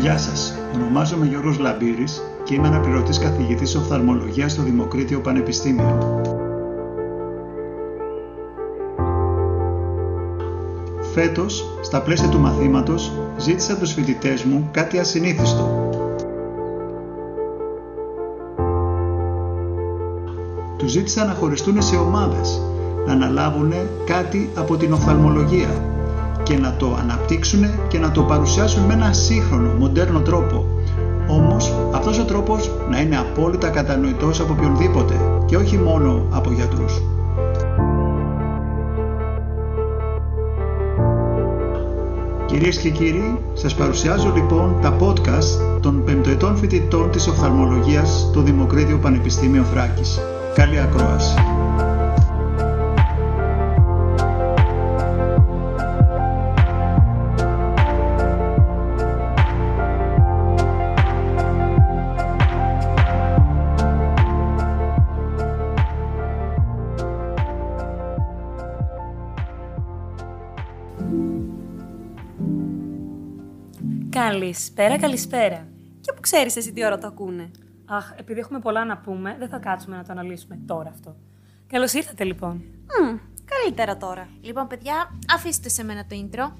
Γεια 0.00 0.18
σας, 0.18 0.54
ονομάζομαι 0.74 1.26
Γιώργος 1.26 1.58
Λαμπύρης 1.58 2.22
και 2.44 2.54
είμαι 2.54 2.66
αναπληρωτής 2.66 3.18
καθηγητής 3.18 3.74
οφθαλμολογίας 3.74 4.52
στο 4.52 4.62
Δημοκρίτιο 4.62 5.20
Πανεπιστήμιο. 5.20 6.20
Φέτος, 11.12 11.78
στα 11.80 12.02
πλαίσια 12.02 12.28
του 12.28 12.38
μαθήματος, 12.38 13.12
ζήτησα 13.38 13.72
από 13.72 13.80
τους 13.80 13.92
φοιτητές 13.92 14.44
μου 14.44 14.68
κάτι 14.70 14.98
ασυνήθιστο. 14.98 15.88
Τους 20.76 20.90
ζήτησα 20.90 21.24
να 21.24 21.32
χωριστούν 21.32 21.82
σε 21.82 21.96
ομάδες, 21.96 22.62
να 23.06 23.12
αναλάβουν 23.12 23.72
κάτι 24.04 24.50
από 24.54 24.76
την 24.76 24.92
οφθαλμολογία 24.92 25.89
και 26.50 26.58
να 26.58 26.74
το 26.76 26.96
αναπτύξουν 27.00 27.60
και 27.88 27.98
να 27.98 28.10
το 28.10 28.22
παρουσιάσουν 28.22 28.82
με 28.84 28.92
ένα 28.92 29.12
σύγχρονο, 29.12 29.72
μοντέρνο 29.78 30.20
τρόπο. 30.20 30.66
Όμως 31.28 31.74
αυτός 31.94 32.18
ο 32.18 32.24
τρόπος 32.24 32.70
να 32.90 33.00
είναι 33.00 33.16
απόλυτα 33.16 33.68
κατανοητός 33.68 34.40
από 34.40 34.52
οποιονδήποτε 34.52 35.14
και 35.46 35.56
όχι 35.56 35.78
μόνο 35.78 36.26
από 36.30 36.52
γιατρούς. 36.52 37.02
Κυρίες 42.46 42.78
και 42.78 42.90
κύριοι, 42.90 43.38
σας 43.54 43.74
παρουσιάζω 43.74 44.32
λοιπόν 44.34 44.76
τα 44.82 44.96
podcast 45.00 45.80
των 45.80 46.04
πεμπτοετών 46.04 46.56
φοιτητών 46.56 47.10
της 47.10 47.26
οφθαλμολογίας 47.26 48.26
στο 48.30 48.40
Δημοκρίτιο 48.40 48.98
Πανεπιστήμιο 48.98 49.62
Θράκης. 49.62 50.20
Καλή 50.54 50.80
ακρόαση! 50.80 51.59
Καλησπέρα, 74.30 74.98
καλησπέρα. 74.98 75.68
Και 76.00 76.12
που 76.12 76.20
ξέρεις 76.20 76.56
εσύ 76.56 76.72
τι 76.72 76.84
ώρα 76.84 76.98
το 76.98 77.06
ακούνε. 77.06 77.50
Αχ, 77.84 78.12
επειδή 78.16 78.40
έχουμε 78.40 78.58
πολλά 78.58 78.84
να 78.84 78.98
πούμε, 78.98 79.36
δεν 79.38 79.48
θα 79.48 79.58
κάτσουμε 79.58 79.96
να 79.96 80.02
το 80.02 80.12
αναλύσουμε 80.12 80.60
τώρα 80.66 80.88
αυτό. 80.88 81.16
Καλώς 81.66 81.92
ήρθατε 81.92 82.24
λοιπόν. 82.24 82.52
Μμ, 82.52 83.16
καλύτερα 83.44 83.96
τώρα. 83.96 84.28
Λοιπόν, 84.40 84.66
παιδιά, 84.66 85.18
αφήστε 85.34 85.68
σε 85.68 85.84
μένα 85.84 86.06
το 86.06 86.16
intro. 86.16 86.52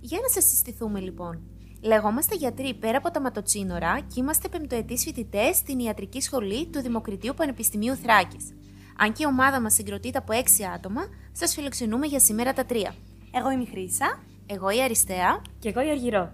Για 0.00 0.18
να 0.22 0.28
σας 0.28 0.44
συστηθούμε 0.44 1.00
λοιπόν. 1.00 1.42
Λεγόμαστε 1.82 2.34
γιατροί 2.34 2.74
πέρα 2.74 2.98
από 2.98 3.10
τα 3.10 3.20
ματοτσίνορα 3.20 4.00
και 4.00 4.20
είμαστε 4.20 4.48
πεμπτοετής 4.48 5.02
φοιτητές 5.04 5.56
στην 5.56 5.78
ιατρική 5.78 6.20
σχολή 6.20 6.66
του 6.66 6.80
Δημοκριτίου 6.80 7.34
Πανεπιστημίου 7.36 7.96
Θράκης. 7.96 8.54
Αν 8.98 9.12
και 9.12 9.22
η 9.22 9.26
ομάδα 9.26 9.60
μας 9.60 9.74
συγκροτείται 9.74 10.18
από 10.18 10.32
6 10.32 10.64
άτομα, 10.74 11.02
σας 11.32 11.54
φιλοξενούμε 11.54 12.06
για 12.06 12.20
σήμερα 12.20 12.52
τα 12.52 12.64
τρία. 12.64 12.94
Εγώ 13.32 13.50
είμαι 13.50 13.62
η 13.62 13.66
Χρύσα. 13.66 14.22
Εγώ 14.46 14.70
η 14.70 14.82
Αριστεία. 14.82 15.42
Και 15.58 15.68
εγώ 15.68 15.86
η 15.86 15.90
Αργυρό. 15.90 16.32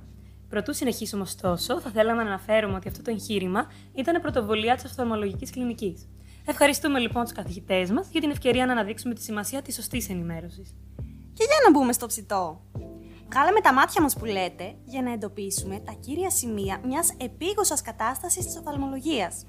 Πρωτού 0.50 0.74
συνεχίσουμε, 0.74 1.22
ωστόσο, 1.22 1.80
θα 1.80 1.90
θέλαμε 1.90 2.22
να 2.22 2.28
αναφέρουμε 2.28 2.74
ότι 2.74 2.88
αυτό 2.88 3.02
το 3.02 3.10
εγχείρημα 3.10 3.66
ήταν 3.94 4.20
πρωτοβουλία 4.20 4.74
της 4.74 4.84
Οφθαλμολογικής 4.84 5.50
Κλινικής. 5.50 6.08
Ευχαριστούμε 6.46 6.98
λοιπόν 6.98 7.22
τους 7.22 7.32
καθηγητές 7.32 7.90
μας 7.90 8.08
για 8.10 8.20
την 8.20 8.30
ευκαιρία 8.30 8.66
να 8.66 8.72
αναδείξουμε 8.72 9.14
τη 9.14 9.22
σημασία 9.22 9.62
της 9.62 9.74
σωστής 9.74 10.08
ενημέρωσης. 10.08 10.74
Και 11.32 11.44
για 11.44 11.56
να 11.64 11.70
μπούμε 11.70 11.92
στο 11.92 12.06
ψητό. 12.06 12.60
Βγάλαμε 13.30 13.60
τα 13.60 13.72
μάτια 13.72 14.02
μας 14.02 14.16
που 14.16 14.24
λέτε 14.24 14.74
για 14.84 15.02
να 15.02 15.12
εντοπίσουμε 15.12 15.78
τα 15.78 15.92
κύρια 16.00 16.30
σημεία 16.30 16.80
μιας 16.84 17.14
επίγουσας 17.16 17.82
κατάστασης 17.82 18.46
της 18.46 18.56
οφθαλμολογίας, 18.56 19.46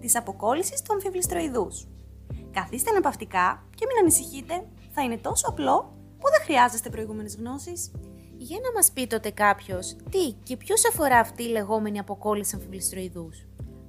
της 0.00 0.16
αποκόλλησης 0.16 0.82
των 0.82 0.94
αμφιβληστροειδούς. 0.94 1.86
Καθίστε 2.50 2.90
αναπαυτικά 2.90 3.68
και 3.76 3.86
μην 3.88 3.96
ανησυχείτε, 4.00 4.66
θα 4.90 5.02
είναι 5.02 5.16
τόσο 5.16 5.46
απλό 5.48 5.96
που 6.18 6.28
δεν 6.30 6.40
χρειάζεστε 6.44 6.90
προηγούμενες 6.90 7.36
γνώσεις. 7.36 7.90
Για 8.44 8.58
να 8.62 8.72
μας 8.72 8.92
πει 8.92 9.06
τότε 9.06 9.30
κάποιος 9.30 9.96
τι 10.10 10.32
και 10.42 10.56
ποιους 10.56 10.86
αφορά 10.88 11.18
αυτή 11.18 11.42
η 11.42 11.48
λεγόμενη 11.48 11.98
αποκόλληση 11.98 12.54
αμφιβληστροειδούς. 12.54 13.46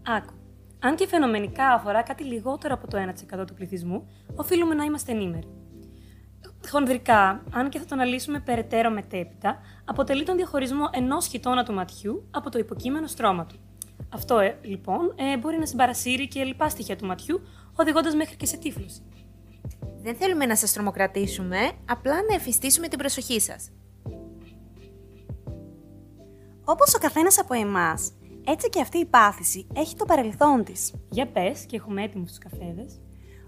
Άκου. 0.07 0.33
Αν 0.79 0.95
και 0.95 1.07
φαινομενικά 1.07 1.67
αφορά 1.67 2.01
κάτι 2.01 2.23
λιγότερο 2.23 2.73
από 2.73 2.87
το 2.87 2.97
1% 3.41 3.47
του 3.47 3.53
πληθυσμού, 3.53 4.09
οφείλουμε 4.35 4.73
να 4.75 4.83
είμαστε 4.83 5.11
ενήμεροι. 5.11 5.47
Χονδρικά, 6.69 7.43
αν 7.51 7.69
και 7.69 7.79
θα 7.79 7.85
το 7.85 7.95
αναλύσουμε 7.95 8.39
περαιτέρω 8.39 8.89
μετέπειτα, 8.91 9.59
αποτελεί 9.85 10.23
τον 10.23 10.35
διαχωρισμό 10.35 10.89
ενός 10.91 11.27
χιτώνα 11.27 11.63
του 11.63 11.73
ματιού 11.73 12.27
από 12.31 12.49
το 12.49 12.59
υποκείμενο 12.59 13.07
στρώμα 13.07 13.45
του. 13.45 13.55
Αυτό, 14.09 14.39
ε, 14.39 14.57
λοιπόν, 14.61 15.13
ε, 15.15 15.37
μπορεί 15.37 15.57
να 15.57 15.65
συμπαρασύρει 15.65 16.27
και 16.27 16.43
λοιπά 16.43 16.69
στοιχεία 16.69 16.95
του 16.95 17.05
ματιού, 17.05 17.41
οδηγώντας 17.75 18.15
μέχρι 18.15 18.35
και 18.35 18.45
σε 18.45 18.57
τύφλωση. 18.57 19.01
Δεν 20.01 20.15
θέλουμε 20.15 20.45
να 20.45 20.55
σας 20.55 20.73
τρομοκρατήσουμε, 20.73 21.71
απλά 21.85 22.15
να 22.29 22.35
εφιστήσουμε 22.35 22.87
την 22.87 22.97
προσοχή 22.97 23.39
σας. 23.39 23.71
Όπως 26.65 26.95
ο 26.95 26.97
καθένας 26.97 27.39
από 27.39 27.53
εμάς, 27.53 28.11
έτσι 28.45 28.69
και 28.69 28.81
αυτή 28.81 28.97
η 28.97 29.05
πάθηση 29.05 29.67
έχει 29.73 29.95
το 29.95 30.05
παρελθόν 30.05 30.63
της. 30.63 30.93
Για 31.09 31.27
πες 31.27 31.65
και 31.65 31.75
έχουμε 31.75 32.03
έτοιμους 32.03 32.29
τους 32.29 32.37
καφέδες. 32.37 33.01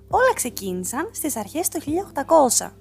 Όλα 0.10 0.34
ξεκίνησαν 0.34 1.10
στις 1.12 1.36
αρχές 1.36 1.70
του 1.70 1.80
1800, 1.80 2.72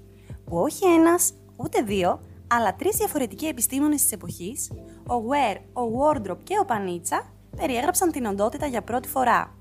που 0.44 0.58
όχι 0.58 0.84
ένας, 0.84 1.32
ούτε 1.56 1.82
δύο, 1.82 2.20
αλλά 2.46 2.74
τρεις 2.74 2.96
διαφορετικοί 2.96 3.46
επιστήμονες 3.46 4.02
της 4.02 4.12
εποχής, 4.12 4.70
ο 5.08 5.14
Ware, 5.30 5.82
ο 5.82 5.82
Wardrop 6.00 6.38
και 6.42 6.58
ο 6.60 6.64
Πανίτσα, 6.64 7.32
περιέγραψαν 7.56 8.10
την 8.10 8.26
οντότητα 8.26 8.66
για 8.66 8.82
πρώτη 8.82 9.08
φορά. 9.08 9.58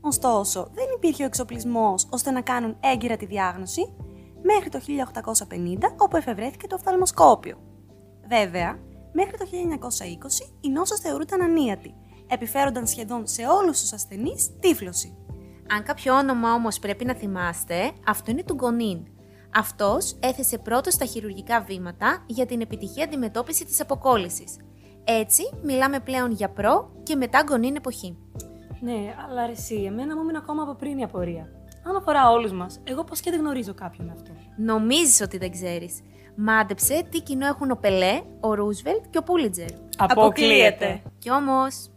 Ωστόσο, 0.00 0.68
δεν 0.72 0.84
υπήρχε 0.96 1.22
ο 1.22 1.26
εξοπλισμός 1.26 2.08
ώστε 2.10 2.30
να 2.30 2.40
κάνουν 2.40 2.76
έγκυρα 2.80 3.16
τη 3.16 3.26
διάγνωση 3.26 3.94
μέχρι 4.42 4.68
το 4.68 4.80
1850, 4.80 5.94
όπου 5.96 6.16
εφευρέθηκε 6.16 6.66
το 6.66 6.74
οφθαλμοσκόπιο. 6.74 7.56
Βέβαια, 8.28 8.78
μέχρι 9.12 9.36
το 9.38 9.44
1920 9.44 10.50
η 10.60 10.68
νόσος 10.68 11.00
θεωρούταν 11.00 11.42
ανίατη, 11.42 11.94
επιφέρονταν 12.26 12.86
σχεδόν 12.86 13.26
σε 13.26 13.42
όλους 13.46 13.80
τους 13.80 13.92
ασθενείς 13.92 14.50
τύφλωση. 14.60 15.14
Αν 15.72 15.82
κάποιο 15.82 16.14
όνομα 16.14 16.54
όμως 16.54 16.78
πρέπει 16.78 17.04
να 17.04 17.14
θυμάστε, 17.14 17.92
αυτό 18.06 18.30
είναι 18.30 18.42
του 18.42 18.54
Γκονίν. 18.54 19.06
Αυτός 19.54 20.16
έθεσε 20.20 20.58
πρώτος 20.58 20.96
τα 20.96 21.04
χειρουργικά 21.04 21.60
βήματα 21.60 22.24
για 22.26 22.46
την 22.46 22.60
επιτυχή 22.60 23.02
αντιμετώπιση 23.02 23.64
της 23.64 23.80
αποκόλλησης. 23.80 24.56
Έτσι, 25.04 25.42
μιλάμε 25.62 26.00
πλέον 26.00 26.30
για 26.30 26.50
προ 26.50 26.92
και 27.02 27.16
μετά 27.16 27.42
Γκονίν 27.42 27.76
εποχή. 27.76 28.16
Ναι, 28.80 29.14
αλλά 29.28 29.46
ρε 29.46 29.52
εσύ, 29.52 29.74
εμένα 29.74 30.16
μου 30.16 30.28
είναι 30.28 30.38
ακόμα 30.38 30.62
από 30.62 30.74
πριν 30.74 30.98
η 30.98 31.02
απορία. 31.02 31.59
Αν 31.82 31.96
αφορά 31.96 32.30
όλους 32.30 32.52
μας, 32.52 32.80
εγώ 32.84 33.04
πώ 33.04 33.14
και 33.14 33.30
δεν 33.30 33.40
γνωρίζω 33.40 33.74
κάποιον 33.74 34.06
με 34.06 34.12
αυτό. 34.12 34.30
Νομίζεις 34.56 35.20
ότι 35.20 35.38
δεν 35.38 35.50
ξέρεις. 35.50 36.00
Μάντεψε 36.34 37.06
τι 37.10 37.20
κοινό 37.20 37.46
έχουν 37.46 37.70
ο 37.70 37.76
Πελέ, 37.80 38.20
ο 38.40 38.54
Ρούσβελτ 38.54 39.04
και 39.10 39.18
ο 39.18 39.22
Πούλιτζερ. 39.22 39.68
Αποκλείεται. 39.96 41.02
Κι 41.18 41.30
όμως, 41.30 41.90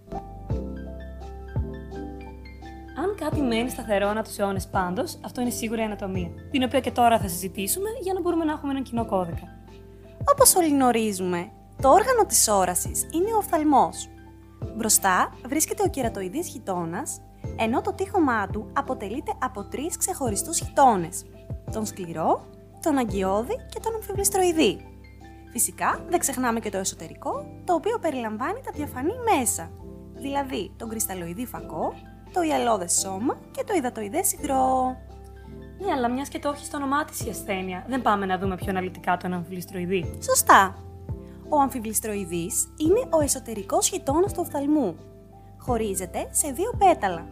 Αν 2.98 3.16
κάτι 3.16 3.42
μένει 3.42 3.70
σταθερό 3.70 4.08
ανά 4.08 4.24
τους 4.24 4.38
αιώνες 4.38 4.68
πάντως, 4.68 5.20
αυτό 5.26 5.42
είναι 5.42 5.50
σίγουρα 5.50 5.82
η 5.82 5.86
ανατομία. 5.86 6.30
Την 6.52 6.64
οποία 6.64 6.80
και 6.80 6.92
τώρα 6.92 7.20
θα 7.20 7.28
συζητήσουμε 7.28 7.90
για 8.02 8.14
να 8.14 8.22
μπορούμε 8.22 8.46
να 8.46 8.52
έχουμε 8.52 8.72
έναν 8.72 8.84
κοινό 8.84 9.06
κώδικα. 9.06 9.58
Όπως 10.32 10.56
όλοι 10.56 10.70
γνωρίζουμε, 10.70 11.52
το 11.82 11.90
όργανο 11.90 12.26
της 12.28 12.48
όρασης 12.48 13.08
είναι 13.14 13.34
ο 13.34 13.38
οφθαλμός. 13.38 14.10
Μπροστά 14.76 15.34
βρίσκεται 15.48 15.84
ο 15.86 15.90
κερατοειδής 15.90 16.48
χιτώνας, 16.48 17.22
ενώ 17.56 17.82
το 17.82 17.94
τείχομά 17.94 18.48
του 18.48 18.70
αποτελείται 18.74 19.34
από 19.40 19.64
τρεις 19.64 19.98
ξεχωριστούς 19.98 20.58
χιτώνες. 20.58 21.26
Τον 21.72 21.86
σκληρό, 21.86 22.44
τον 22.82 22.98
αγκιώδη 22.98 23.56
και 23.70 23.80
τον 23.80 23.96
αμφιβληστροειδή. 23.96 24.88
Φυσικά 25.52 26.06
δεν 26.10 26.20
ξεχνάμε 26.20 26.60
και 26.60 26.70
το 26.70 26.78
εσωτερικό, 26.78 27.46
το 27.64 27.74
οποίο 27.74 28.00
περιλαμβάνει 28.00 28.62
τα 28.66 28.72
διαφανή 28.74 29.14
μέσα, 29.36 29.72
δηλαδή 30.14 30.72
τον 30.78 30.90
κρυσταλλοειδή 30.90 31.46
φακό, 31.46 31.94
το 32.34 32.42
ιαλώδες 32.42 32.94
σώμα 32.94 33.38
και 33.52 33.64
το 33.64 33.74
υδατοειδές 33.74 34.34
υγρό. 34.34 34.98
Ναι, 35.80 35.92
αλλά 35.92 36.10
μιας 36.10 36.30
και 36.30 36.40
το 36.40 36.50
έχεις 36.50 36.68
στο 36.68 36.78
όνομά 36.78 37.06
της 37.06 37.26
η 37.26 37.30
ασθένεια, 37.30 37.86
δεν 37.88 38.02
πάμε 38.02 38.26
να 38.26 38.38
δούμε 38.38 38.56
πιο 38.56 38.70
αναλυτικά 38.70 39.18
τον 39.18 39.34
αμφιλιστροειδή. 39.34 40.20
Σωστά. 40.24 40.76
Ο 41.50 41.60
αμφιβληστροειδής 41.60 42.74
είναι 42.78 43.00
ο 43.10 43.22
εσωτερικός 43.22 43.88
χιτώνας 43.88 44.34
του 44.34 44.44
οφθαλμού. 44.46 44.96
Χωρίζεται 45.58 46.28
σε 46.32 46.52
δύο 46.52 46.74
πέταλα. 46.78 47.26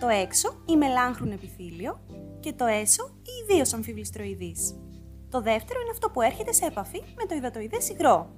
Το 0.00 0.08
έξω 0.08 0.62
η 0.66 0.76
μελάγχρουν 0.76 1.30
επιθύλιο 1.30 2.00
και 2.40 2.52
το 2.52 2.64
έσω 2.64 3.10
η 3.22 3.52
ιδίως 3.52 3.72
αμφιβληστροειδής. 3.72 4.74
Το 5.30 5.40
δεύτερο 5.40 5.80
είναι 5.80 5.90
αυτό 5.92 6.10
που 6.10 6.20
έρχεται 6.20 6.52
σε 6.52 6.66
επαφή 6.66 7.00
με 7.16 7.24
το 7.28 7.34
υδατοειδές 7.34 7.88
υγρό. 7.88 8.30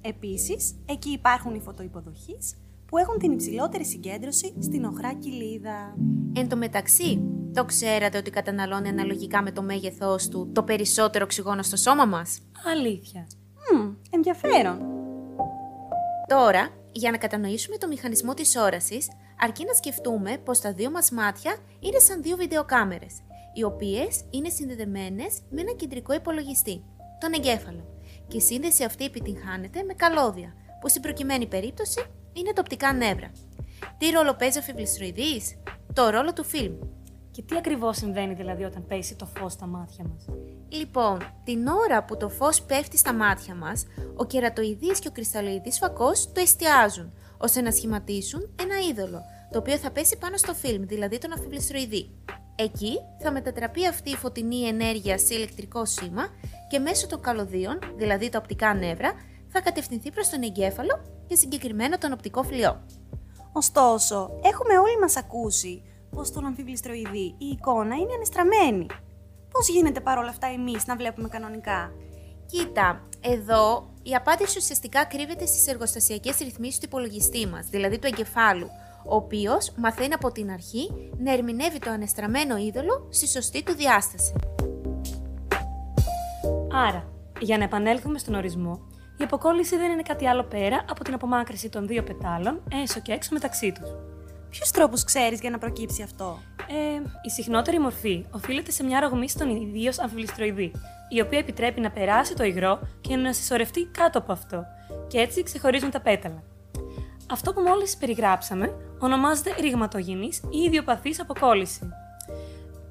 Επίσης, 0.00 0.74
εκεί 0.86 1.10
υπάρχουν 1.10 1.54
οι 1.54 1.60
φωτοϋποδοχείς 1.60 2.54
που 2.86 2.98
έχουν 2.98 3.18
την 3.18 3.32
υψηλότερη 3.32 3.84
συγκέντρωση 3.84 4.54
στην 4.60 4.84
οχρά 4.84 5.12
κοιλίδα. 5.12 5.96
εν 6.34 6.48
τω 6.48 6.56
μεταξύ, 6.56 7.20
το 7.54 7.64
ξέρατε 7.64 8.18
ότι 8.18 8.30
καταναλώνει 8.30 8.88
αναλογικά 8.88 9.42
με 9.42 9.52
το 9.52 9.62
μέγεθός 9.62 10.28
του 10.28 10.50
το 10.52 10.62
περισσότερο 10.62 11.24
οξυγόνο 11.24 11.62
στο 11.62 11.76
σώμα 11.76 12.04
μας; 12.04 12.38
Αλήθεια. 12.66 13.26
Μμμ, 13.72 13.94
ενδιαφέρον. 14.10 14.78
Τώρα, 16.26 16.68
Για 16.92 17.10
να 17.10 17.16
κατανοήσουμε 17.18 17.76
το 17.76 17.88
μηχανισμό 17.88 18.34
της 18.34 18.56
όρασης, 18.56 19.08
αρκεί 19.40 19.64
να 19.64 19.72
σκεφτούμε 19.72 20.38
πως 20.44 20.60
τα 20.60 20.72
δύο 20.72 20.90
μας 20.90 21.10
μάτια 21.10 21.56
είναι 21.80 21.98
σαν 21.98 22.22
δύο 22.22 22.36
βιντεοκάμερες, 22.36 23.14
οι 23.54 23.62
οποίες 23.62 24.24
είναι 24.30 24.48
συνδεδεμένες 24.48 25.40
με 25.50 25.60
ένα 25.60 25.72
κεντρικό 25.72 26.14
υπολογιστή, 26.14 26.84
τον 27.20 27.32
εγκέφαλο. 27.32 27.84
Και 28.28 28.36
η 28.36 28.40
σύνδεση 28.40 28.84
αυτή 28.84 29.04
επιτυγχάνεται 29.04 29.82
με 29.82 29.94
καλώδια, 29.94 30.54
που 30.80 30.88
στην 30.88 31.02
προκειμένη 31.02 31.46
περίπτωση 31.46 32.04
είναι 32.32 32.52
τα 32.52 32.60
οπτικά 32.60 32.92
νεύρα. 32.92 33.30
Τι 33.98 34.10
ρόλο 34.10 34.34
παίζει 34.34 34.58
ο 34.58 34.62
φιβλιστροειδής; 34.62 35.58
Το 35.92 36.08
ρόλο 36.08 36.32
του 36.32 36.44
φιλμ. 36.44 36.74
Και 37.30 37.42
τι 37.42 37.56
ακριβώς 37.56 37.96
συμβαίνει 37.96 38.34
δηλαδή 38.34 38.64
όταν 38.64 38.86
πέσει 38.86 39.14
το 39.16 39.26
φως 39.26 39.52
στα 39.52 39.66
μάτια 39.66 40.04
μας; 40.04 40.24
Λοιπόν, 40.68 41.18
την 41.44 41.66
ώρα 41.66 42.04
που 42.04 42.16
το 42.16 42.28
φως 42.28 42.62
πέφτει 42.62 42.98
στα 42.98 43.12
μάτια 43.12 43.54
μας, 43.54 43.86
ο 44.16 44.24
κερατοειδής 44.24 44.98
και 44.98 45.08
ο 45.08 45.10
κρυσταλλοειδής 45.10 45.78
φακός 45.78 46.32
το 46.32 46.40
εστιάζουν, 46.40 47.12
ώστε 47.38 47.60
να 47.60 47.70
σχηματίσουν 47.70 48.54
ένα 48.78 48.86
είδωλο, 48.88 49.24
το 49.50 49.58
οποίο 49.58 49.76
θα 49.76 49.90
πέσει 49.90 50.18
πάνω 50.18 50.36
στο 50.36 50.54
φιλμ, 50.54 50.82
δηλαδή 50.86 51.18
τον 51.18 51.32
αφιβλιστροειδή. 51.32 52.10
Εκεί 52.56 52.98
θα 53.22 53.32
μετατραπεί 53.32 53.86
αυτή 53.86 54.10
η 54.10 54.14
φωτεινή 54.16 54.62
ενέργεια 54.62 55.18
σε 55.18 55.34
ηλεκτρικό 55.34 55.84
σήμα 55.84 56.28
και 56.68 56.78
μέσω 56.78 57.06
των 57.06 57.20
καλωδίων, 57.20 57.78
δηλαδή 57.96 58.28
τα 58.28 58.38
οπτικά 58.38 58.74
νεύρα, 58.74 59.12
θα 59.48 59.60
κατευθυνθεί 59.60 60.10
προς 60.10 60.28
τον 60.28 60.42
εγκέφαλο 60.42 61.00
και 61.26 61.34
συγκεκριμένα 61.34 61.98
τον 61.98 62.12
οπτικό 62.12 62.42
φλοιό. 62.42 62.84
Ωστόσο, 63.52 64.30
έχουμε 64.42 64.78
όλοι 64.78 64.98
μας 65.00 65.16
ακούσει 65.16 65.82
πως 66.10 66.26
στον 66.26 66.44
αμφιβληστροειδή 66.44 67.34
η 67.38 67.46
εικόνα 67.46 67.94
είναι 67.94 68.14
ανεστραμμένη. 68.14 68.86
Πώς 69.50 69.68
γίνεται 69.68 70.00
παρόλα 70.00 70.28
αυτά 70.28 70.46
εμείς 70.46 70.86
να 70.86 70.96
βλέπουμε 70.96 71.28
κανονικά; 71.28 71.92
Κοίτα, 72.46 73.08
εδώ 73.20 73.90
η 74.10 74.14
απάντηση 74.14 74.58
ουσιαστικά 74.58 75.04
κρύβεται 75.04 75.46
στις 75.46 75.66
εργοστασιακές 75.66 76.38
ρυθμίσεις 76.38 76.78
του 76.78 76.84
υπολογιστή 76.84 77.46
μας, 77.46 77.66
δηλαδή 77.66 77.98
του 77.98 78.06
εγκεφάλου, 78.06 78.66
ο 79.04 79.14
οποίος 79.14 79.72
μαθαίνει 79.76 80.14
από 80.14 80.32
την 80.32 80.50
αρχή 80.50 81.10
να 81.18 81.32
ερμηνεύει 81.32 81.78
το 81.78 81.90
ανεστραμμένο 81.90 82.56
είδωλο 82.56 83.08
στη 83.10 83.28
σωστή 83.28 83.62
του 83.62 83.74
διάσταση. 83.74 84.32
Άρα, 86.72 87.08
για 87.40 87.58
να 87.58 87.64
επανέλθουμε 87.64 88.18
στον 88.18 88.34
ορισμό, 88.34 88.80
η 89.16 89.24
αποκόλληση 89.24 89.76
δεν 89.76 89.90
είναι 89.90 90.02
κάτι 90.02 90.26
άλλο 90.26 90.44
πέρα 90.44 90.84
από 90.90 91.04
την 91.04 91.14
απομάκρυση 91.14 91.68
των 91.68 91.86
δύο 91.86 92.02
πετάλων 92.02 92.62
έσω 92.82 93.00
και 93.00 93.12
έξω 93.12 93.30
μεταξύ 93.32 93.72
τους. 93.72 93.90
Ποιους 94.50 94.70
τρόπους 94.70 95.04
ξέρεις 95.04 95.40
για 95.40 95.50
να 95.50 95.58
προκύψει 95.58 96.02
αυτό, 96.02 96.38
Ε, 96.70 97.02
η 97.22 97.30
συχνότερη 97.30 97.78
μορφή 97.78 98.26
οφείλεται 98.30 98.70
σε 98.70 98.84
μια 98.84 99.00
ρογμή 99.00 99.28
στον 99.28 99.48
ιδίως 99.48 99.98
αμφιβληστροειδή, 99.98 100.72
η 101.08 101.20
οποία 101.20 101.38
επιτρέπει 101.38 101.80
να 101.80 101.90
περάσει 101.90 102.34
το 102.34 102.44
υγρό 102.44 102.80
και 103.00 103.16
να 103.16 103.32
συσσωρευτεί 103.32 103.84
κάτω 103.84 104.18
από 104.18 104.32
αυτό, 104.32 104.64
και 105.08 105.18
έτσι 105.18 105.42
ξεχωρίζουν 105.42 105.90
τα 105.90 106.00
πέταλα. 106.00 106.42
Αυτό 107.30 107.52
που 107.52 107.60
μόλις 107.60 107.96
περιγράψαμε 107.96 108.74
ονομάζεται 108.98 109.54
ρηγματογενής 109.60 110.38
ή 110.38 110.58
ιδιοπαθής 110.58 111.20
αποκόλληση. 111.20 111.88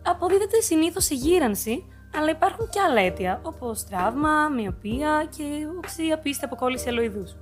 Αποδίδεται 0.03 0.61
συνήθως 0.61 1.05
σε 1.05 1.13
γύρανση, 1.13 1.85
αλλά 2.17 2.29
υπάρχουν 2.29 2.69
και 2.69 2.79
άλλα 2.79 3.01
αίτια, 3.01 3.39
όπως 3.43 3.83
τραύμα, 3.83 4.49
μοιοπία 4.49 5.27
και 5.37 5.43
οξύ 5.77 6.11
απίστη 6.13 6.45
αποκόλληση 6.45 6.89
αλοειδούς. 6.89 7.35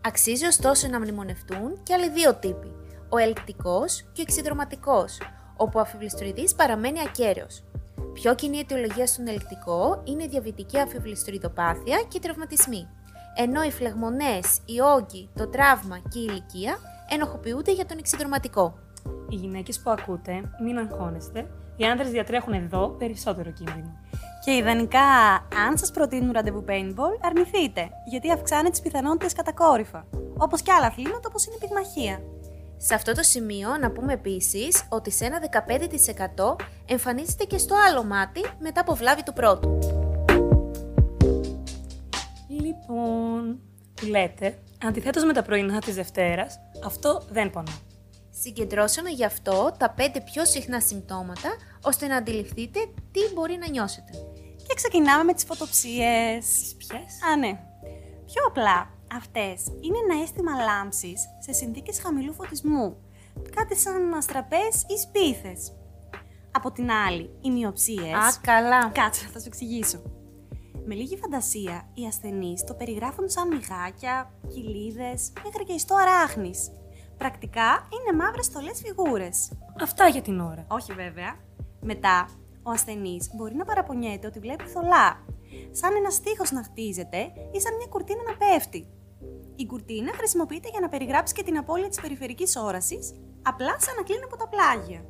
Αξίζει 0.00 0.46
ωστόσο 0.46 0.88
να 0.88 1.00
μνημονευτούν 1.00 1.82
και 1.82 1.94
άλλοι 1.94 2.10
δύο 2.10 2.34
τύποι, 2.34 2.72
ο 3.08 3.16
ελκτικός 3.18 4.02
και 4.12 4.20
ο 4.20 4.22
εξιδρωματικός, 4.22 5.18
όπου 5.56 5.78
ο 5.78 5.80
αφιβληστροειδής 5.80 6.54
παραμένει 6.54 7.00
ακέραιος. 7.00 7.64
Πιο 8.12 8.34
κοινή 8.34 8.58
αιτιολογία 8.58 9.06
στον 9.06 9.28
ελκτικό 9.28 10.00
είναι 10.04 10.24
η 10.24 10.28
διαβητική 10.28 10.78
αφιβληστροειδοπάθεια 10.78 12.02
και 12.08 12.16
οι 12.16 12.20
τραυματισμοί, 12.20 12.88
ενώ 13.36 13.62
οι 13.62 13.70
φλεγμονές, 13.70 14.60
οι 14.64 14.80
όγκοι, 14.80 15.28
το 15.34 15.48
τραύμα 15.48 15.98
και 16.08 16.18
η 16.18 16.26
ηλικία 16.28 16.78
ενοχοποιούνται 17.10 17.72
για 17.72 17.86
τον 17.86 17.98
εξιδρωματικό. 17.98 18.78
Οι 19.28 19.34
γυναίκες 19.34 19.80
που 19.80 19.90
ακούτε, 19.90 20.50
μην 20.62 20.78
αγχώνεστε, 20.78 21.46
οι 21.76 21.84
άντρες 21.84 22.10
διατρέχουν 22.10 22.52
εδώ 22.52 22.88
περισσότερο 22.88 23.50
κίνδυνο. 23.50 23.98
Και 24.44 24.52
ιδανικά, 24.52 25.00
αν 25.66 25.78
σας 25.78 25.90
προτείνουν 25.90 26.32
ραντεβού 26.32 26.64
paintball, 26.68 27.18
αρνηθείτε, 27.20 27.88
γιατί 28.04 28.32
αυξάνει 28.32 28.70
τις 28.70 28.80
πιθανότητες 28.80 29.32
κατακόρυφα, 29.32 30.06
όπως 30.38 30.62
και 30.62 30.72
άλλα 30.72 30.86
αθλήματα 30.86 31.28
όπως 31.28 31.46
είναι 31.46 31.56
η 31.60 31.66
πυγμαχία. 31.66 32.20
Σε 32.76 32.94
αυτό 32.94 33.12
το 33.12 33.22
σημείο 33.22 33.76
να 33.76 33.90
πούμε 33.90 34.12
επίσης 34.12 34.84
ότι 34.88 35.10
σε 35.10 35.24
ένα 35.24 35.38
15% 36.36 36.56
εμφανίζεται 36.86 37.44
και 37.44 37.58
στο 37.58 37.74
άλλο 37.88 38.04
μάτι 38.04 38.40
μετά 38.58 38.80
από 38.80 38.94
βλάβη 38.94 39.22
του 39.22 39.32
πρώτου. 39.32 39.78
Λοιπόν, 42.48 43.60
που 43.94 44.06
λέτε, 44.06 44.58
αντιθέτως 44.84 45.24
με 45.24 45.32
τα 45.32 45.42
πρωινά 45.42 45.78
της 45.78 45.94
Δευτέρας, 45.94 46.58
αυτό 46.84 47.22
δεν 47.30 47.50
πονά. 47.50 47.78
Συγκεντρώσαμε 48.30 49.10
γι' 49.10 49.24
αυτό 49.24 49.74
τα 49.78 49.94
5 49.98 50.20
πιο 50.24 50.44
συχνά 50.44 50.80
συμπτώματα, 50.80 51.48
ώστε 51.82 52.06
να 52.06 52.16
αντιληφθείτε 52.16 52.80
τι 53.10 53.20
μπορεί 53.34 53.56
να 53.60 53.68
νιώσετε. 53.68 54.12
Και 54.66 54.74
ξεκινάμε 54.74 55.24
με 55.24 55.34
τις 55.34 55.44
φωτοψίες. 55.44 56.74
Ποιες; 56.76 57.22
Α, 57.32 57.36
ναι. 57.36 57.58
Πιο 58.26 58.42
απλά, 58.48 58.90
αυτές 59.14 59.66
είναι 59.80 59.98
ένα 60.04 60.22
αίσθημα 60.22 60.52
λάμψης 60.64 61.26
σε 61.38 61.52
συνθήκες 61.52 62.00
χαμηλού 62.00 62.32
φωτισμού. 62.32 62.96
Κάτι 63.56 63.76
σαν 63.76 64.14
αστραπές 64.14 64.84
ή 64.88 64.98
σπίθες. 64.98 65.72
Από 66.50 66.72
την 66.72 66.90
άλλη, 66.90 67.30
οι 67.40 67.50
μειοψίες... 67.50 68.14
Α, 68.14 68.40
καλά. 68.40 68.88
Κάτσε, 68.88 69.26
θα 69.26 69.38
σου 69.38 69.46
εξηγήσω. 69.46 70.02
Με 70.84 70.94
λίγη 70.94 71.16
φαντασία, 71.16 71.88
οι 71.94 72.06
ασθενείς 72.06 72.64
το 72.64 72.74
περιγράφουν 72.74 73.28
σαν 73.28 73.48
μυγάκια, 73.48 74.32
κοιλίδες, 74.48 75.32
μέχρι 75.44 75.64
και 75.64 75.72
ιστό 75.72 75.94
αράχνης. 75.96 76.70
Πρακτικά 77.16 77.88
είναι 77.92 78.22
μαύρες 78.22 78.44
στολές 78.44 78.80
φιγούρες. 78.84 79.52
Αυτά 79.80 80.08
για 80.08 80.22
την 80.22 80.40
ώρα. 80.40 80.66
Όχι 80.68 80.92
βέβαια. 80.92 81.36
Μετά, 81.80 82.28
ο 82.62 82.70
ασθενής 82.70 83.30
μπορεί 83.34 83.54
να 83.54 83.64
παραπονιέται 83.64 84.26
ότι 84.26 84.38
βλέπει 84.38 84.64
θολά, 84.64 85.24
σαν 85.70 85.96
ένας 85.96 86.14
στίχος 86.14 86.50
να 86.50 86.62
χτίζεται 86.62 87.18
ή 87.52 87.60
σαν 87.60 87.76
μια 87.76 87.86
κουρτίνα 87.86 88.22
να 88.22 88.36
πέφτει. 88.36 88.86
Η 89.56 89.66
κουρτίνα 89.66 90.12
χρησιμοποιείται 90.14 90.68
για 90.68 90.80
να 90.80 90.88
περιγράψει 90.88 91.34
και 91.34 91.42
την 91.42 91.58
απώλεια 91.58 91.88
της 91.88 92.00
περιφερικής 92.00 92.56
όρασης, 92.56 93.14
απλά 93.42 93.76
σαν 93.78 93.94
να 93.96 94.02
κλείνει 94.02 94.22
από 94.22 94.36
τα 94.36 94.48
πλάγια. 94.48 95.04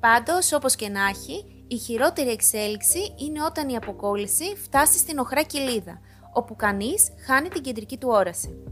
Πάντως, 0.00 0.52
όπως 0.52 0.76
και 0.76 0.88
να 0.88 1.08
έχει, 1.08 1.64
η 1.68 1.76
χειρότερη 1.76 2.30
εξέλιξη 2.30 3.14
είναι 3.18 3.44
όταν 3.44 3.68
η 3.68 3.76
αποκόλληση 3.76 4.56
φτάσει 4.56 4.98
στην 4.98 5.18
οχρά 5.18 5.42
κοιλίδα, 5.42 6.00
όπου 6.32 6.56
κανείς 6.56 7.08
χάνει 7.26 7.48
την 7.48 7.62
κεντρική 7.62 7.98
του 7.98 8.08
όραση. 8.10 8.62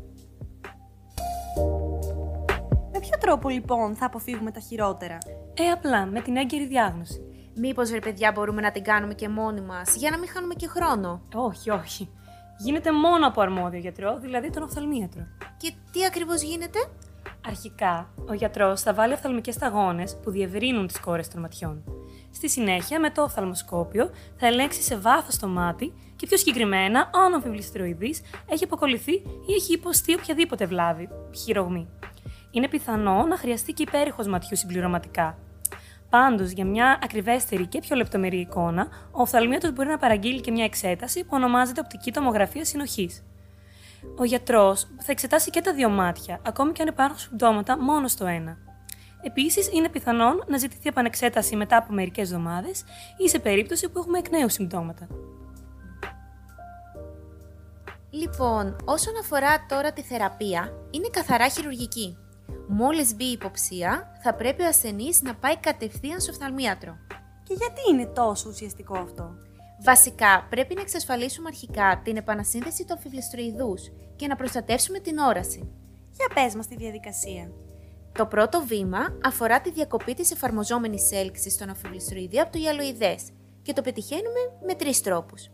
Με 2.92 2.98
ποιο 2.98 3.18
τρόπο 3.20 3.48
λοιπόν 3.48 3.96
θα 3.96 4.06
αποφύγουμε 4.06 4.50
τα 4.50 4.60
χειρότερα; 4.60 5.18
Ε, 5.54 5.70
απλά, 5.70 6.06
με 6.06 6.20
την 6.20 6.36
έγκαιρη 6.36 6.66
διάγνωση. 6.66 7.24
Μήπως, 7.54 7.90
ρε 7.90 7.98
παιδιά, 7.98 8.32
μπορούμε 8.32 8.60
να 8.60 8.70
την 8.70 8.82
κάνουμε 8.82 9.14
και 9.14 9.28
μόνοι 9.28 9.60
μας, 9.60 9.94
για 9.96 10.10
να 10.10 10.18
μην 10.18 10.28
χάνουμε 10.28 10.54
και 10.54 10.66
χρόνο; 10.66 11.22
Όχι, 11.34 11.70
όχι. 11.70 12.10
Γίνεται 12.62 12.92
μόνο 12.92 13.26
από 13.26 13.40
αρμόδιο 13.40 13.78
γιατρό, 13.78 14.18
δηλαδή 14.18 14.50
τον 14.50 14.62
οφθαλμίατρο. 14.62 15.26
Και 15.56 15.72
τι 15.92 16.04
ακριβώς 16.04 16.42
γίνεται; 16.42 16.78
Αρχικά, 17.46 18.12
ο 18.28 18.34
γιατρός 18.34 18.80
θα 18.80 18.94
βάλει 18.94 19.12
οφθαλμικές 19.12 19.54
σταγόνες 19.54 20.16
που 20.22 20.30
διευρύνουν 20.30 20.86
τις 20.86 21.00
κόρες 21.00 21.28
των 21.28 21.40
ματιών. 21.40 21.84
Στη 22.30 22.48
συνέχεια, 22.48 23.00
με 23.00 23.10
το 23.10 23.22
οφθαλμοσκόπιο, 23.22 24.10
θα 24.36 24.46
ελέγξει 24.46 24.82
σε 24.82 24.96
βάθος 24.96 25.38
το 25.38 25.48
μάτι 25.48 25.92
και 26.16 26.26
πιο 26.26 26.36
συγκεκριμένα 26.36 27.00
αν 27.00 27.32
ο 27.32 27.34
αμφιβληστηροειδή 27.34 28.14
έχει 28.46 28.64
αποκολληθεί 28.64 29.12
ή 29.12 29.52
έχει 29.56 29.72
υποστεί 29.72 30.14
οποιαδήποτε 30.14 30.66
βλάβη, 30.66 31.08
χειρογμή. 31.44 31.88
Είναι 32.50 32.68
πιθανό 32.68 33.26
να 33.26 33.36
χρειαστεί 33.36 33.72
και 33.72 33.82
υπέρηχος 33.82 34.26
ματιού 34.26 34.56
συμπληρωματικά. 34.56 35.38
Πάντως, 36.10 36.50
για 36.50 36.64
μια 36.64 36.98
ακριβέστερη 37.02 37.66
και 37.66 37.80
πιο 37.80 37.96
λεπτομερή 37.96 38.36
εικόνα, 38.36 38.88
ο 39.10 39.20
οφθαλμίατρο 39.20 39.70
μπορεί 39.70 39.88
να 39.88 39.98
παραγγείλει 39.98 40.40
και 40.40 40.50
μια 40.50 40.64
εξέταση 40.64 41.20
που 41.20 41.30
ονομάζεται 41.32 41.80
οπτική 41.80 42.12
τομογραφία 42.12 42.64
συνοχής. 42.64 43.22
Ο 44.18 44.24
γιατρός 44.24 44.86
θα 44.98 45.12
εξετάσει 45.12 45.50
και 45.50 45.60
τα 45.60 45.74
δύο 45.74 45.88
μάτια, 45.88 46.40
ακόμη 46.46 46.72
και 46.72 46.82
αν 46.82 46.88
υπάρχουν 46.88 47.18
συμπτώματα 47.18 47.78
μόνο 47.78 48.08
στο 48.08 48.26
ένα. 48.26 48.56
Επίσης, 49.22 49.70
είναι 49.72 49.88
πιθανόν 49.88 50.44
να 50.46 50.58
ζητηθεί 50.58 50.88
επανεξέταση 50.88 51.56
μετά 51.56 51.76
από 51.76 51.92
μερικές 51.92 52.30
εβδομάδες 52.30 52.84
ή 53.16 53.28
σε 53.28 53.38
περίπτωση 53.38 53.88
που 53.88 53.98
έχουμε 53.98 54.18
εκ 54.18 54.30
νέου 54.30 54.48
συμπτώματα. 54.48 55.06
Λοιπόν, 58.10 58.76
όσον 58.84 59.14
αφορά 59.20 59.66
τώρα 59.68 59.92
τη 59.92 60.02
θεραπεία, 60.02 60.72
είναι 60.90 61.08
καθαρά 61.10 61.48
χειρουργική. 61.48 62.16
Μόλις 62.68 63.14
μπει 63.14 63.24
η 63.24 63.30
υποψία, 63.30 64.20
θα 64.22 64.34
πρέπει 64.34 64.62
ο 64.62 64.66
ασθενής 64.66 65.22
να 65.22 65.34
πάει 65.34 65.56
κατευθείαν 65.56 66.20
στο 66.20 66.32
οφθαλμίατρο. 66.32 66.96
Και 67.42 67.54
γιατί 67.54 67.80
είναι 67.90 68.06
τόσο 68.06 68.48
ουσιαστικό 68.48 68.98
αυτό; 68.98 69.34
Βασικά, 69.82 70.46
πρέπει 70.50 70.74
να 70.74 70.80
εξασφαλίσουμε 70.80 71.48
αρχικά 71.48 72.00
την 72.04 72.16
επανασύνθεση 72.16 72.84
του 72.84 72.92
αμφιβληστροειδούς 72.92 73.90
και 74.16 74.26
να 74.26 74.36
προστατεύσουμε 74.36 74.98
την 74.98 75.18
όραση. 75.18 75.70
Για 76.10 76.30
πες 76.34 76.54
μας 76.54 76.66
τη 76.66 76.76
διαδικασία. 76.76 77.52
Το 78.12 78.26
πρώτο 78.26 78.64
βήμα 78.66 79.18
αφορά 79.24 79.60
τη 79.60 79.70
διακοπή 79.70 80.14
της 80.14 80.30
εφαρμοζόμενης 80.30 81.12
έλξης 81.12 81.52
στον 81.52 81.68
αμφιβληστροειδή 81.68 82.40
από 82.40 82.52
το 82.52 82.58
γυαλοειδές 82.58 83.22
και 83.62 83.72
το 83.72 83.82
πετυχαίνουμε 83.82 84.40
με 84.66 84.74
τρεις 84.74 85.00
τρόπους. 85.00 85.50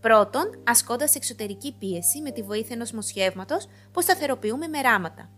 Πρώτον, 0.00 0.62
ασκώντας 0.64 1.14
εξωτερική 1.14 1.74
πίεση 1.78 2.20
με 2.20 2.30
τη 2.30 2.42
βοήθεια 2.42 2.74
ενός 2.74 2.92
μοσχεύματος 2.92 3.66
που 3.92 4.02
σταθεροποιούμε 4.02 4.66
με 4.66 4.80
ράματα. 4.80 5.30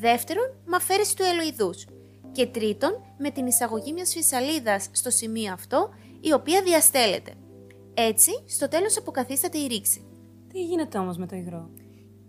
Δεύτερον, 0.00 0.44
με 0.64 0.76
αφαίρεση 0.76 1.16
του 1.16 1.22
ελοειδούς. 1.22 1.86
Και 2.32 2.46
τρίτον, 2.46 2.90
με 3.18 3.30
την 3.30 3.46
εισαγωγή 3.46 3.92
μιας 3.92 4.12
φυσαλίδας 4.12 4.88
στο 4.92 5.10
σημείο 5.10 5.52
αυτό, 5.52 5.88
η 6.20 6.32
οποία 6.32 6.62
διαστέλλεται. 6.62 7.34
Έτσι, 7.94 8.30
στο 8.46 8.68
τέλος 8.68 8.98
αποκαθίσταται 8.98 9.58
η 9.58 9.66
ρήξη. 9.66 10.04
Τι 10.52 10.64
γίνεται 10.64 10.98
όμως 10.98 11.16
με 11.16 11.26
το 11.26 11.36
υγρό; 11.36 11.70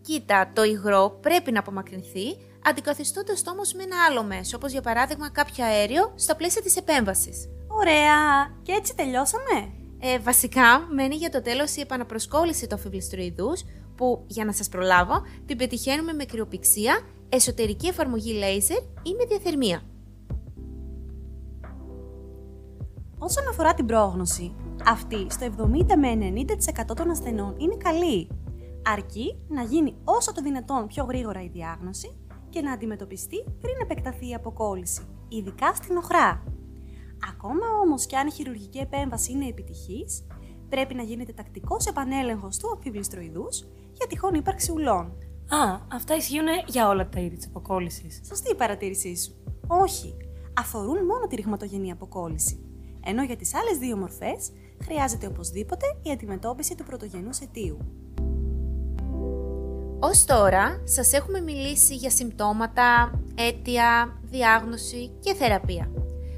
Κοίτα, 0.01 0.51
το 0.53 0.63
υγρό 0.63 1.17
πρέπει 1.21 1.51
να 1.51 1.59
απομακρυνθεί, 1.59 2.37
αντικαθιστώντας 2.63 3.43
το 3.43 3.51
όμως 3.51 3.73
με 3.73 3.83
ένα 3.83 3.95
άλλο 4.09 4.23
μέσο, 4.23 4.57
όπως 4.57 4.71
για 4.71 4.81
παράδειγμα 4.81 5.29
κάποιο 5.29 5.65
αέριο, 5.65 6.13
στα 6.15 6.35
πλαίσια 6.35 6.61
της 6.61 6.75
επέμβασης. 6.77 7.49
Ωραία! 7.67 8.51
Και 8.61 8.71
έτσι 8.71 8.95
τελειώσαμε! 8.95 9.73
Ε, 9.99 10.19
βασικά, 10.19 10.79
μένει 10.79 11.15
για 11.15 11.29
το 11.29 11.41
τέλος 11.41 11.75
η 11.75 11.81
επαναπροσκόλληση 11.81 12.67
του 12.67 12.75
αφιβληστροειδούς, 12.75 13.63
που, 13.95 14.23
για 14.27 14.45
να 14.45 14.51
σας 14.51 14.69
προλάβω, 14.69 15.21
την 15.45 15.57
πετυχαίνουμε 15.57 16.13
με 16.13 16.25
κρυοπηξία, 16.25 16.99
εσωτερική 17.35 17.87
εφαρμογή 17.87 18.39
laser 18.41 18.83
ή 19.03 19.13
με 19.17 19.25
διαθερμία. 19.27 19.81
Όσον 23.17 23.47
αφορά 23.49 23.73
την 23.73 23.85
πρόγνωση, 23.85 24.55
αυτή 24.85 25.25
στο 25.29 25.45
70 25.45 25.95
με 25.97 26.33
90% 26.91 26.95
των 26.95 27.09
ασθενών 27.09 27.55
είναι 27.57 27.75
καλή, 27.75 28.27
αρκεί 28.83 29.37
να 29.47 29.61
γίνει 29.61 29.95
όσο 30.03 30.31
το 30.31 30.41
δυνατόν 30.41 30.87
πιο 30.87 31.03
γρήγορα 31.03 31.43
η 31.43 31.47
διάγνωση 31.47 32.15
και 32.49 32.61
να 32.61 32.71
αντιμετωπιστεί 32.71 33.43
πριν 33.61 33.75
επεκταθεί 33.81 34.29
η 34.29 34.33
αποκόλληση, 34.33 35.01
ειδικά 35.27 35.73
στην 35.73 35.97
οχρά. 35.97 36.43
Ακόμα 37.29 37.65
όμως 37.83 38.05
και 38.05 38.17
αν 38.17 38.27
η 38.27 38.31
χειρουργική 38.31 38.77
επέμβαση 38.77 39.31
είναι 39.31 39.47
επιτυχής, 39.47 40.27
πρέπει 40.69 40.93
να 40.93 41.03
γίνεται 41.03 41.33
τακτικός 41.33 41.85
επανέλεγχος 41.85 42.57
του 42.57 42.69
αμφιβληστροειδούς 42.75 43.65
για 43.93 44.07
τυχόν 44.07 44.33
ύπαρξη 44.33 44.71
ουλών. 44.71 45.17
Α, 45.49 45.79
αυτά 45.93 46.15
ισχύουν 46.15 46.47
για 46.67 46.87
όλα 46.87 47.09
τα 47.09 47.19
είδη 47.19 47.35
της 47.35 47.45
αποκόλλησης. 47.45 48.21
Σωστή 48.27 48.51
η 48.51 48.55
παρατήρησή 48.55 49.15
σου. 49.17 49.35
Όχι, 49.67 50.17
αφορούν 50.53 51.05
μόνο 51.05 51.27
τη 51.27 51.35
ρηγματογενή 51.35 51.91
αποκόλληση. 51.91 52.59
Ενώ 53.05 53.23
για 53.23 53.35
τις 53.35 53.55
άλλες 53.55 53.77
δύο 53.77 53.97
μορφές 53.97 54.51
χρειάζεται 54.83 55.27
οπωσδήποτε 55.27 55.85
η 56.01 56.11
αντιμετώπιση 56.11 56.75
του 56.75 56.83
πρωτογενούς 56.83 57.39
αιτίου. 57.39 57.77
Ως 59.99 60.25
τώρα 60.25 60.81
σας 60.83 61.13
έχουμε 61.13 61.39
μιλήσει 61.39 61.95
για 61.95 62.09
συμπτώματα, 62.09 63.19
αίτια, 63.35 64.19
διάγνωση 64.23 65.11
και 65.19 65.33
θεραπεία. 65.33 65.91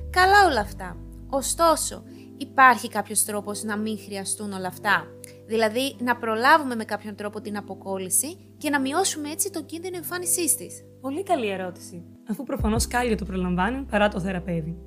Καλά 0.09 0.45
όλα 0.45 0.59
αυτά. 0.59 0.97
Ωστόσο, 1.29 2.03
υπάρχει 2.37 2.89
κάποιος 2.89 3.23
τρόπος 3.23 3.63
να 3.63 3.77
μην 3.77 3.99
χρειαστούν 3.99 4.51
όλα 4.51 4.67
αυτά; 4.67 5.07
Δηλαδή, 5.47 5.95
να 5.99 6.15
προλάβουμε 6.15 6.75
με 6.75 6.83
κάποιον 6.83 7.15
τρόπο 7.15 7.41
την 7.41 7.57
αποκόλληση 7.57 8.46
και 8.57 8.69
να 8.69 8.81
μειώσουμε 8.81 9.29
έτσι 9.29 9.51
τον 9.51 9.65
κίνδυνο 9.65 9.97
εμφάνισής 9.97 10.55
της. 10.55 10.83
Πολύ 11.01 11.23
καλή 11.23 11.49
ερώτηση. 11.49 12.03
Αφού 12.29 12.43
προφανώς 12.43 12.87
κάλλιο 12.87 13.15
το 13.15 13.25
προλαμβάνει 13.25 13.85
παρά 13.89 14.07
το 14.07 14.19
θεραπεύει. 14.19 14.77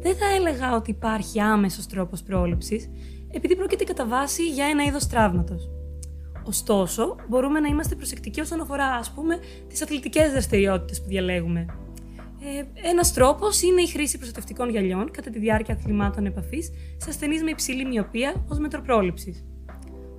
Δεν 0.00 0.16
θα 0.16 0.26
έλεγα 0.34 0.74
ότι 0.74 0.90
υπάρχει 0.90 1.40
άμεσος 1.40 1.86
τρόπος 1.86 2.22
πρόληψης, 2.22 2.90
επειδή 3.30 3.56
πρόκειται 3.56 3.84
κατά 3.84 4.06
βάση 4.06 4.48
για 4.48 4.66
ένα 4.66 4.84
είδος 4.84 5.06
τραύματος. 5.06 5.70
Ωστόσο, 6.44 7.16
μπορούμε 7.28 7.60
να 7.60 7.68
είμαστε 7.68 7.94
προσεκτικοί 7.94 8.40
όσον 8.40 8.60
αφορά, 8.60 8.86
ας 8.86 9.12
πούμε, 9.12 9.38
τις 9.68 9.82
αθλητικές 9.82 10.30
δραστηριότητες 10.30 11.00
που 11.00 11.08
διαλέγουμε. 11.08 11.66
Ε, 12.42 12.88
Ένας 12.88 13.12
τρόπος 13.12 13.62
είναι 13.62 13.80
η 13.80 13.86
χρήση 13.86 14.16
προστατευτικών 14.16 14.68
γυαλιών 14.68 15.10
κατά 15.10 15.30
τη 15.30 15.38
διάρκεια 15.38 15.74
αθλημάτων 15.74 16.26
επαφής 16.26 16.70
σε 16.96 17.10
ασθενείς 17.10 17.42
με 17.42 17.50
υψηλή 17.50 17.84
μοιοπία 17.84 18.44
ως 18.48 18.58
μέτρο 18.58 18.82
πρόληψης. 18.82 19.44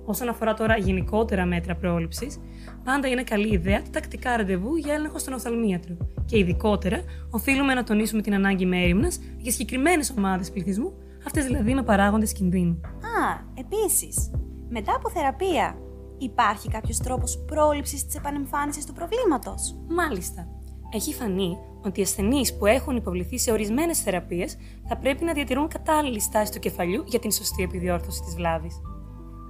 Όσον 0.04 0.28
αφορά 0.28 0.54
τώρα 0.54 0.76
γενικότερα 0.76 1.44
μέτρα 1.44 1.76
πρόληψης, 1.76 2.40
πάντα 2.84 3.08
είναι 3.08 3.22
καλή 3.22 3.52
ιδέα 3.52 3.82
τα 3.82 3.90
τακτικά 3.90 4.36
ραντεβού 4.36 4.76
για 4.76 4.94
έλεγχο 4.94 5.18
στον 5.18 5.32
οφθαλμίατρο. 5.32 5.96
Και 6.26 6.38
ειδικότερα, 6.38 7.00
οφείλουμε 7.30 7.74
να 7.74 7.84
τονίσουμε 7.84 8.22
την 8.22 8.34
ανάγκη 8.34 8.66
μέρημνας 8.66 9.20
για 9.36 9.52
συγκεκριμένες 9.52 10.14
ομάδες 10.18 10.50
πληθυσμού, 10.50 10.92
αυτές 11.26 11.44
δηλαδή 11.44 11.74
με 11.74 11.82
παράγοντες 11.82 12.32
κινδύνου. 12.32 12.80
Α, 12.84 13.40
επίσης, 13.54 14.30
μετά 14.68 14.94
από 14.94 15.10
θεραπεία, 15.10 15.76
υπάρχει 16.18 16.68
κάποιος 16.68 16.98
τρόπος 16.98 17.44
πρόληψης 17.46 18.06
της 18.06 18.14
επανεμφάνισης 18.14 18.86
του 18.86 18.92
προβλήματος; 18.92 19.76
Μάλιστα. 19.88 20.46
Έχει 20.94 21.14
φανεί 21.14 21.56
ότι 21.84 22.00
οι 22.00 22.02
ασθενείς 22.02 22.56
που 22.56 22.66
έχουν 22.66 22.96
υποβληθεί 22.96 23.38
σε 23.38 23.52
ορισμένες 23.52 24.00
θεραπείες 24.00 24.56
θα 24.88 24.96
πρέπει 24.96 25.24
να 25.24 25.32
διατηρούν 25.32 25.68
κατάλληλη 25.68 26.20
στάση 26.20 26.52
του 26.52 26.58
κεφαλιού 26.58 27.04
για 27.06 27.18
την 27.18 27.30
σωστή 27.30 27.62
επιδιόρθωση 27.62 28.22
της 28.22 28.34
βλάβης. 28.34 28.80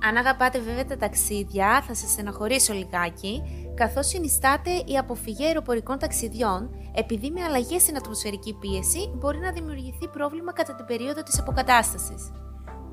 Αν 0.09 0.17
αγαπάτε 0.17 0.61
βέβαια 0.61 0.85
τα 0.85 0.97
ταξίδια, 0.97 1.83
θα 1.87 1.95
σας 1.95 2.11
στεναχωρήσω 2.11 2.73
λιγάκι, 2.73 3.43
καθώς 3.75 4.07
συνιστάτε 4.07 4.71
η 4.71 4.99
αποφυγή 4.99 5.45
αεροπορικών 5.45 5.99
ταξιδιών, 5.99 6.71
επειδή 6.95 7.31
με 7.31 7.43
αλλαγές 7.43 7.83
στην 7.83 7.97
ατμοσφαιρική 7.97 8.55
πίεση 8.61 9.13
μπορεί 9.15 9.39
να 9.39 9.53
δημιουργηθεί 9.53 10.09
πρόβλημα 10.09 10.53
κατά 10.53 10.75
την 10.75 10.87
περίοδο 10.87 11.23
της 11.23 11.39
αποκατάστασης. 11.39 12.33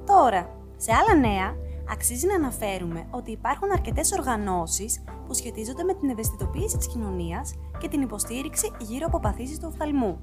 Τώρα, 0.05 0.49
σε 0.77 0.91
άλλα 0.93 1.19
νέα, 1.19 1.55
αξίζει 1.91 2.27
να 2.27 2.35
αναφέρουμε 2.35 3.07
ότι 3.11 3.31
υπάρχουν 3.31 3.71
αρκετές 3.71 4.11
οργανώσεις 4.11 5.03
που 5.27 5.33
σχετίζονται 5.33 5.83
με 5.83 5.93
την 5.93 6.09
ευαισθητοποίηση 6.09 6.77
της 6.77 6.87
κοινωνίας 6.87 7.53
και 7.77 7.87
την 7.87 8.01
υποστήριξη 8.01 8.71
γύρω 8.79 9.05
από 9.05 9.19
παθήσεις 9.19 9.59
του 9.59 9.67
οφθαλμού. 9.71 10.19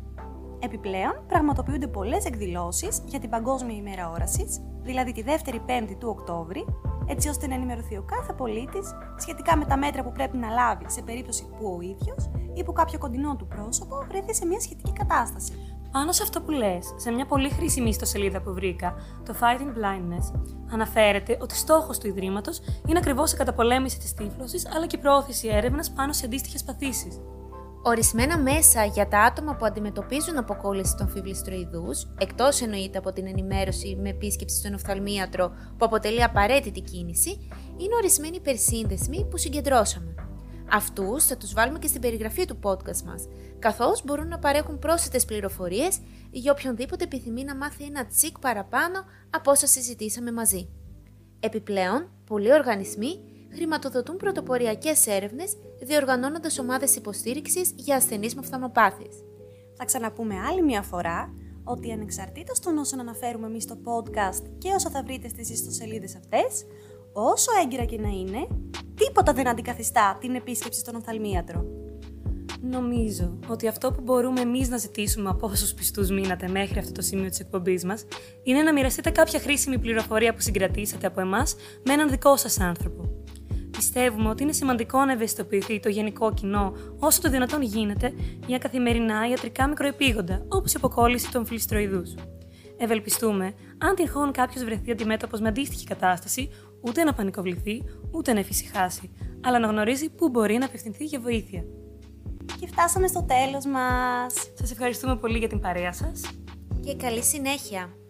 Επιπλέον, 0.59 1.25
πραγματοποιούνται 1.27 1.87
πολλές 1.87 2.25
εκδηλώσεις 2.25 3.03
για 3.07 3.21
την 3.21 3.31
Παγκόσμια 3.31 3.77
ημέρα 3.77 4.11
όρασης, 4.11 4.61
δηλαδή 4.83 5.13
τη 5.13 5.23
2η 5.27 5.61
Πέμπτη 5.67 5.97
του 5.97 6.09
Οκτώβρη, 6.09 6.65
έτσι 7.07 7.29
ώστε 7.29 7.47
να 7.47 7.55
ενημερωθεί 7.55 7.97
ο 7.97 8.03
κάθε 8.03 8.33
πολίτης 8.33 8.95
σχετικά 9.17 9.57
με 9.57 9.65
τα 9.65 9.77
μέτρα 9.77 10.03
που 10.03 10.13
πρέπει 10.13 10.37
να 10.37 10.49
λάβει 10.49 10.85
σε 10.87 11.03
περίπτωση 11.03 11.47
που 11.59 11.77
ο 11.79 11.81
ίδιος 11.81 12.31
ή 12.55 12.65
που 12.65 12.73
κάποιο 12.73 12.99
κοντινό 12.99 13.37
του 13.37 13.47
πρόσωπο 13.47 14.05
βρεθεί 14.09 14.35
σε 14.35 14.47
μια 14.47 14.61
σχετική 14.61 14.93
κατάσταση. 14.93 15.53
Πάνω 15.93 16.13
σε 16.13 16.23
αυτό 16.23 16.41
που 16.41 16.51
λες, 16.51 16.95
σε 16.97 17.11
μια 17.11 17.27
πολύ 17.27 17.51
χρήσιμη 17.51 17.89
ιστοσελίδα 17.89 18.41
που 18.41 18.53
βρήκα, 18.53 18.95
το 19.25 19.35
Fighting 19.41 19.79
Blindness, 19.79 20.41
αναφέρεται 20.73 21.39
ότι 21.41 21.57
στόχος 21.57 21.99
του 21.99 22.07
Ιδρύματος 22.07 22.61
είναι 22.87 22.99
ακριβώς 22.99 23.33
η 23.33 23.37
καταπολέμηση 23.37 23.99
της 23.99 24.15
τύφλωση 24.15 24.59
αλλά 24.75 24.87
και 24.87 24.97
η 24.97 24.99
προώθηση 24.99 25.49
έρευνας 25.49 25.91
πάνω 25.91 26.13
σε 26.13 26.27
αντίστοιχες 26.27 26.65
παθήσεις. 26.65 27.21
Ορισμένα 27.89 28.39
μέσα 28.39 28.85
για 28.85 29.09
τα 29.09 29.21
άτομα 29.21 29.57
που 29.57 29.65
αντιμετωπίζουν 29.65 30.39
αποκόλληση 30.39 30.97
των 30.97 31.09
φιβλιστροειδούς, 31.09 32.07
εκτός 32.19 32.61
εννοείται 32.61 32.99
από 32.99 33.13
την 33.13 33.27
ενημέρωση 33.27 33.99
με 34.01 34.09
επίσκεψη 34.09 34.57
στον 34.57 34.75
οφθαλμίατρο 34.75 35.49
που 35.49 35.85
αποτελεί 35.85 36.23
απαραίτητη 36.23 36.81
κίνηση, 36.81 37.49
είναι 37.77 37.95
ορισμένοι 37.95 38.37
υπερσύνδεσμοι 38.37 39.27
που 39.31 39.37
συγκεντρώσαμε. 39.37 40.15
Αυτούς 40.73 41.25
θα 41.25 41.37
τους 41.37 41.53
βάλουμε 41.53 41.79
και 41.79 41.87
στην 41.87 42.01
περιγραφή 42.01 42.45
του 42.45 42.59
podcast 42.63 43.03
μας, 43.05 43.29
καθώς 43.59 44.05
μπορούν 44.05 44.29
να 44.29 44.39
παρέχουν 44.39 44.79
πρόσθετες 44.79 45.25
πληροφορίες 45.25 45.99
για 46.31 46.53
οποιονδήποτε 46.53 47.05
επιθυμεί 47.05 47.45
να 47.45 47.57
μάθει 47.57 47.85
ένα 47.85 48.07
τσικ 48.07 48.39
παραπάνω 48.39 49.05
από 49.31 49.51
όσα 49.51 49.67
συζητήσαμε 49.67 50.33
μαζί. 50.33 50.69
Επιπλέον, 51.41 52.11
πολλοί 52.27 52.53
οργανισμοί 52.53 53.21
χρηματοδοτούν 53.57 54.17
πρωτοποριακές 54.17 55.07
έρευνες, 55.07 55.57
διοργανώνοντας 55.81 56.59
ομάδες 56.59 56.97
υποστήριξης 56.97 57.73
για 57.77 57.97
ασθενείς 57.97 58.35
με 58.35 58.41
οφθαλμοπάθειε. 58.41 59.07
Θα 59.77 59.85
ξαναπούμε 59.85 60.35
άλλη 60.49 60.63
μια 60.63 60.83
φορά 60.83 61.35
ότι 61.65 61.93
ανεξαρτήτως 61.93 62.61
των 62.61 62.79
όσων 62.79 63.01
αναφέρουμε 63.01 63.47
εμείς 63.47 63.63
στο 63.63 63.77
podcast 63.85 64.43
και 64.59 64.73
όσα 64.75 64.91
θα 64.91 65.03
βρείτε 65.03 65.29
στις 65.29 65.51
ιστοσελίδες 65.51 66.17
αυτές, 66.17 66.65
όσο 67.13 67.51
έγκυρα 67.63 67.85
και 67.85 67.99
να 67.99 68.09
είναι, 68.09 68.47
τίποτα 68.95 69.33
δεν 69.33 69.49
αντικαθιστά 69.49 70.17
την 70.21 70.35
επίσκεψη 70.35 70.81
στον 70.81 70.95
οφθαλμίατρο. 70.95 71.65
Νομίζω 72.61 73.39
ότι 73.49 73.69
αυτό 73.69 73.91
που 73.91 74.01
μπορούμε 74.03 74.41
εμείς 74.41 74.69
να 74.69 74.77
ζητήσουμε 74.77 75.29
από 75.29 75.47
όσους 75.47 75.75
πιστούς 75.75 76.11
μείνατε 76.11 76.49
μέχρι 76.49 76.79
αυτό 76.79 76.93
το 76.93 77.03
σημείο 77.03 77.29
της 77.29 77.41
εκπομπής 77.41 77.85
μας 77.85 78.05
είναι 78.43 78.63
να 78.63 78.73
μοιραστείτε 78.73 79.11
κάποια 79.11 79.41
χρήσιμη 79.41 79.79
πληροφορία 79.79 80.35
που 80.35 80.41
συγκρατήσατε 80.41 81.07
από 81.07 81.21
εμάς 81.21 81.57
με 81.85 81.93
έναν 81.93 82.11
δικό 82.11 82.37
σας 82.37 82.61
άνθρωπο. 82.61 83.26
Πιστεύουμε 83.77 84.29
ότι 84.29 84.43
είναι 84.43 84.53
σημαντικό 84.53 85.05
να 85.05 85.13
ευαισθητοποιηθεί 85.13 85.81
το 85.81 85.89
γενικό 85.89 86.35
κοινό 86.35 86.73
όσο 86.99 87.21
το 87.21 87.31
δυνατόν 87.31 87.63
γίνεται 87.63 88.15
για 88.47 88.59
καθημερινά 88.59 89.29
ιατρικά 89.29 89.69
μικροεπίγοντα, 89.69 90.45
όπως 90.49 90.73
η 90.73 90.77
αποκόλληση 90.77 91.31
των 91.31 91.47
φιλιστροειδούς. 91.47 92.15
Ευελπιστούμε, 92.79 93.55
αν 93.79 93.95
τυχόν 93.95 94.33
κάποιος 94.33 94.65
βρεθεί 94.65 94.91
αντιμέτωπος 94.91 95.41
με 95.41 95.49
αντίστοιχη 95.49 95.85
κατάσταση, 95.85 96.51
ούτε 96.81 97.05
να 97.05 97.13
πανικοβληθεί, 97.13 97.83
ούτε 98.11 98.33
να 98.33 98.39
εφησυχάσει, 98.39 99.11
αλλά 99.45 99.59
να 99.59 99.67
γνωρίζει 99.67 100.11
πού 100.11 100.29
μπορεί 100.29 100.57
να 100.57 100.67
απευθυνθεί 100.67 101.05
για 101.05 101.21
βοήθεια. 101.21 101.65
Και 102.61 102.67
φτάσαμε 102.67 103.07
στο 103.07 103.25
τέλος 103.25 103.67
μας. 103.67 104.35
Σας 104.55 104.71
ευχαριστούμε 104.71 105.17
πολύ 105.17 105.39
για 105.39 105.49
την 105.49 105.61
παρέα 105.61 105.93
σας. 105.93 106.21
Και 106.81 106.95
καλή 106.95 107.23
συνέχεια! 107.23 108.06